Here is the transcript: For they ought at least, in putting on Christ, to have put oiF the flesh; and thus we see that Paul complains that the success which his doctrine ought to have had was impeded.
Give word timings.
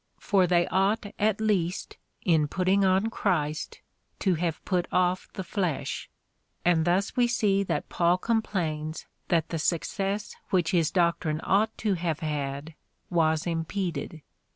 For 0.17 0.47
they 0.47 0.65
ought 0.69 1.13
at 1.19 1.39
least, 1.39 1.97
in 2.25 2.47
putting 2.47 2.83
on 2.83 3.11
Christ, 3.11 3.81
to 4.17 4.33
have 4.33 4.65
put 4.65 4.89
oiF 4.89 5.31
the 5.33 5.43
flesh; 5.43 6.09
and 6.65 6.85
thus 6.85 7.15
we 7.15 7.27
see 7.27 7.61
that 7.61 7.87
Paul 7.87 8.17
complains 8.17 9.05
that 9.27 9.49
the 9.49 9.59
success 9.59 10.35
which 10.49 10.71
his 10.71 10.89
doctrine 10.89 11.39
ought 11.43 11.77
to 11.77 11.93
have 11.93 12.21
had 12.21 12.73
was 13.11 13.45
impeded. 13.45 14.23